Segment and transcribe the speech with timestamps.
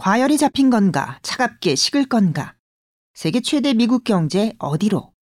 [0.00, 2.54] 과열이 잡힌 건가, 차갑게 식을 건가?
[3.12, 5.12] 세계 최대 미국 경제 어디로?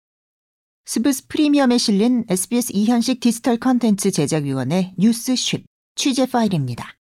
[0.85, 5.65] 스브스 프리미엄에 실린 SBS 이현식 디지털 컨텐츠 제작위원회 뉴스 쉿
[5.97, 6.95] 취재 파일입니다.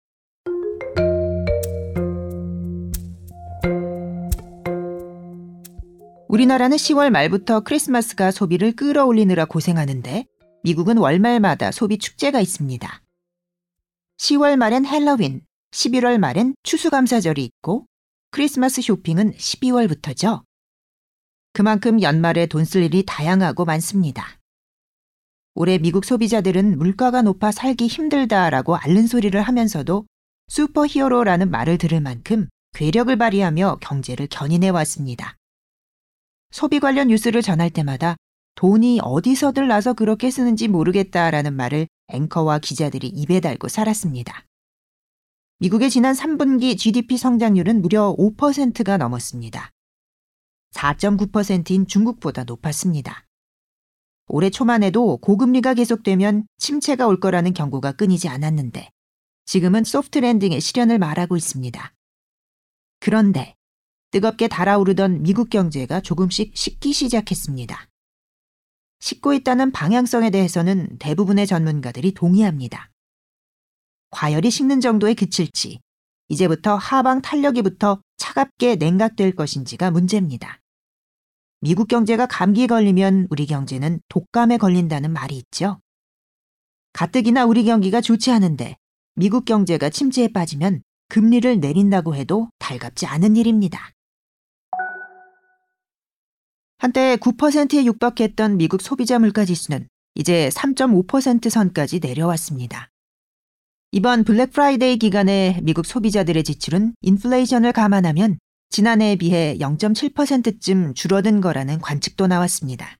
[6.29, 10.24] 우리나라는 10월 말부터 크리스마스가 소비를 끌어올리느라 고생하는데
[10.63, 13.03] 미국은 월말마다 소비 축제가 있습니다.
[14.17, 15.46] 10월 말엔 헬로윈,
[15.77, 17.84] 11월 말엔 추수감사절이 있고
[18.30, 20.43] 크리스마스 쇼핑은 12월부터죠.
[21.52, 24.39] 그만큼 연말에 돈 쓸 일이 다양하고 많습니다.
[25.55, 30.07] 올해 미국 소비자들은 물가가 높아 살기 힘들다라고 앓는 소리를 하면서도
[30.49, 35.37] 슈퍼 히어로라는 말을 들을 만큼 괴력을 발휘하며 경제를 견인해 왔습니다.
[36.52, 38.16] 소비 관련 뉴스를 전할 때마다
[38.55, 44.45] 돈이 어디서들 나서 그렇게 쓰는지 모르겠다라는 말을 앵커와 기자들이 입에 달고 살았습니다.
[45.59, 49.70] 미국의 지난 3분기 GDP 성장률은 무려 5%가 넘었습니다.
[50.73, 53.24] 4.9%인 중국보다 높았습니다.
[54.29, 58.90] 올해 초만 해도 고금리가 계속되면 침체가 올 거라는 경고가 끊이지 않았는데
[59.46, 61.95] 지금은 소프트 랜딩의 실현을 말하고 있습니다.
[63.01, 63.54] 그런데
[64.10, 67.88] 뜨겁게 달아오르던 미국 경제가 조금씩 식기 시작했습니다.
[69.00, 72.91] 식고 있다는 방향성에 대해서는 대부분의 전문가들이 동의합니다.
[74.10, 75.80] 과열이 식는 정도에 그칠지
[76.28, 80.60] 이제부터 하방 탄력이부터 차갑게 냉각될 것인지가 문제입니다.
[81.60, 85.80] 미국 경제가 감기에 걸리면 우리 경제는 독감에 걸린다는 말이 있죠.
[86.92, 88.76] 가뜩이나 우리 경기가 좋지 않은데
[89.14, 93.92] 미국 경제가 침체에 빠지면 금리를 내린다고 해도 달갑지 않은 일입니다.
[96.78, 102.91] 한때 9%에 육박했던 미국 소비자 물가 지수는 이제 3.5% 선까지 내려왔습니다.
[103.97, 108.38] 이번 블랙 프라이데이 기간에 미국 소비자들의 지출은 인플레이션을 감안하면
[108.69, 112.98] 지난해에 비해 0.7%쯤 줄어든 거라는 관측도 나왔습니다.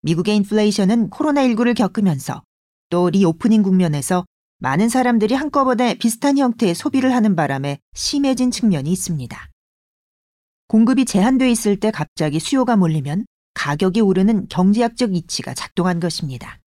[0.00, 2.42] 미국의 인플레이션은 코로나19를 겪으면서
[2.88, 4.24] 또 리오프닝 국면에서
[4.60, 9.50] 많은 사람들이 한꺼번에 비슷한 형태의 소비를 하는 바람에 심해진 측면이 있습니다.
[10.68, 16.59] 공급이 제한돼 있을 때 갑자기 수요가 몰리면 가격이 오르는 경제학적 이치가 작동한 것입니다.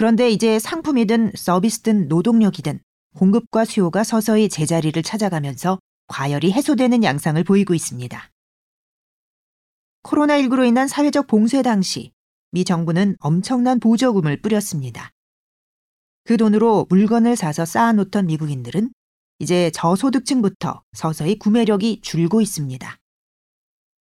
[0.00, 2.80] 그런데 이제 상품이든 서비스든 노동력이든
[3.16, 8.30] 공급과 수요가 서서히 제자리를 찾아가면서 과열이 해소되는 양상을 보이고 있습니다.
[10.04, 12.12] 코로나19로 인한 사회적 봉쇄 당시
[12.50, 15.10] 미 정부는 엄청난 보조금을 뿌렸습니다.
[16.24, 18.94] 그 돈으로 물건을 사서 쌓아놓던 미국인들은
[19.38, 22.96] 이제 저소득층부터 서서히 구매력이 줄고 있습니다.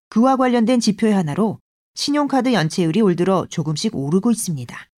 [0.08, 1.60] 그와 관련된 지표 하나로
[1.96, 4.90] 신용카드 연체율이 올 들어 조금씩 오르고 있습니다.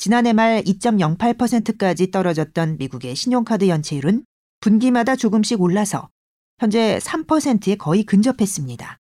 [0.00, 4.24] 지난해 말 2.08%까지 떨어졌던 미국의 신용카드 연체율은
[4.60, 6.08] 분기마다 조금씩 올라서
[6.58, 8.96] 현재 3%에 거의 근접했습니다.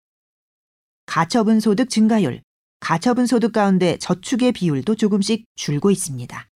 [1.05, 2.41] 가처분 소득 증가율,
[2.79, 6.47] 가처분 소득 가운데 저축의 비율도 조금씩 줄고 있습니다.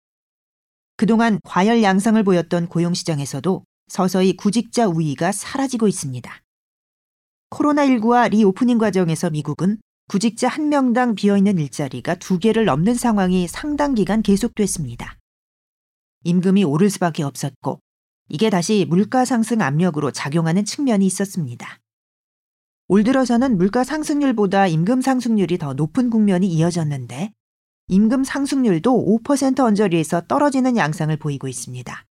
[0.97, 6.43] 그동안 과열 양상을 보였던 고용시장에서도 서서히 구직자 우위가 사라지고 있습니다.
[7.51, 14.23] 코로나19와 리오프닝 과정에서 미국은 구직자 한 명당 비어있는 일자리가 두 개를 넘는 상황이 상당 기간
[14.23, 15.19] 계속됐습니다.
[16.25, 17.81] 임금이 오를 수밖에 없었고
[18.31, 21.79] 이게 다시 물가 상승 압력으로 작용하는 측면이 있었습니다.
[22.89, 27.33] 올 들어서는 물가 상승률보다 임금 상승률이 더 높은 국면이 이어졌는데
[27.89, 32.07] 임금 상승률도 5% 언저리에서 떨어지는 양상을 보이고 있습니다.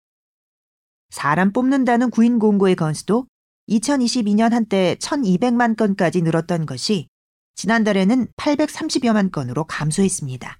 [1.11, 3.25] 사람 뽑는다는 구인 공고의 건수도
[3.69, 7.07] 2022년 한때 1200만 건까지 늘었던 것이
[7.55, 10.59] 지난달에는 830여만 건으로 감소했습니다.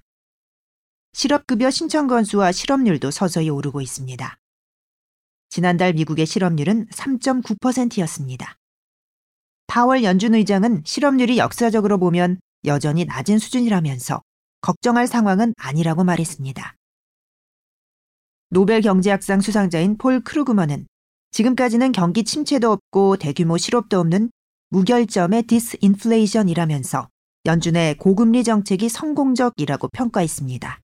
[1.12, 4.38] 실업급여 신청 건수와 실업률도 서서히 오르고 있습니다.
[5.48, 8.56] 지난달 미국의 실업률은 3.9%였습니다.
[9.66, 14.22] 파월 연준 의장은 실업률이 역사적으로 보면 여전히 낮은 수준이라면서
[14.60, 16.74] 걱정할 상황은 아니라고 말했습니다.
[18.50, 20.86] 노벨 경제학상 수상자인 폴 크루그먼은
[21.30, 24.30] 지금까지는 경기 침체도 없고 대규모 실업도 없는
[24.76, 27.08] 무결점의 디스인플레이션이라면서
[27.46, 30.82] 연준의 고금리 정책이 성공적이라고 평가했습니다.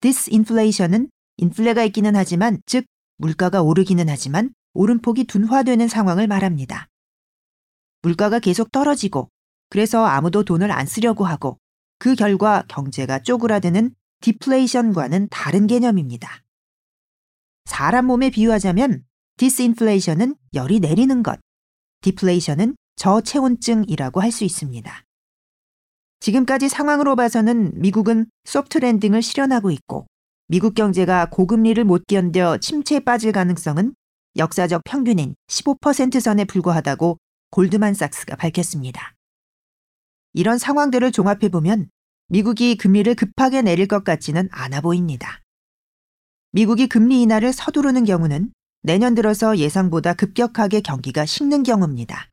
[0.00, 2.84] 디스인플레이션은 인플레가 있기는 하지만 즉
[3.18, 6.88] 물가가 오르기는 하지만 오름폭이 둔화되는 상황을 말합니다.
[8.02, 9.28] 물가가 계속 떨어지고
[9.70, 11.58] 그래서 아무도 돈을 안 쓰려고 하고
[12.00, 16.42] 그 결과 경제가 쪼그라드는 디플레이션과는 다른 개념입니다.
[17.66, 19.04] 사람 몸에 비유하자면
[19.36, 21.38] 디스인플레이션은 열이 내리는 것,
[22.04, 25.02] 디플레이션은 저체온증이라고 할 수 있습니다.
[26.20, 30.06] 지금까지 상황으로 봐서는 미국은 소프트 랜딩을 실현하고 있고
[30.46, 33.94] 미국 경제가 고금리를 못 견뎌 침체에 빠질 가능성은
[34.36, 37.18] 역사적 평균인 15% 선에 불과하다고
[37.50, 39.14] 골드만삭스가 밝혔습니다.
[40.32, 41.88] 이런 상황들을 종합해보면
[42.28, 45.40] 미국이 금리를 급하게 내릴 것 같지는 않아 보입니다.
[46.52, 48.52] 미국이 금리 인하를 서두르는 경우는
[48.84, 52.28] 내년 들어서 예상보다 급격하게 경기가 식는 경우입니다.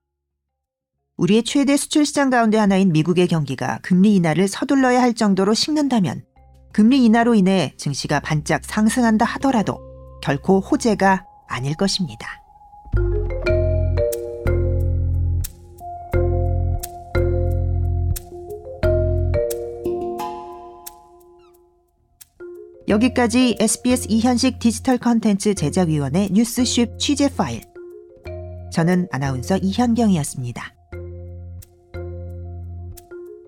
[1.16, 6.26] 우리의 최대 수출 시장 가운데 하나인 미국의 경기가 금리 인하를 서둘러야 할 정도로 식는다면
[6.74, 9.80] 금리 인하로 인해 증시가 반짝 상승한다 하더라도
[10.22, 12.41] 결코 호재가 아닐 것입니다.
[22.92, 27.62] 여기까지 SBS 이현식 디지털 컨텐츠 제작위원회 뉴스쉽 취재 파일.
[28.70, 30.76] 저는 아나운서 이현경이었습니다.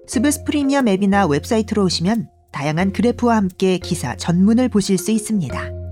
[0.07, 5.83] 스브스 프리미엄 앱이나 웹사이트로 오시면 다양한 그래프와 함께 기사 전문을 보실 수 있습니다.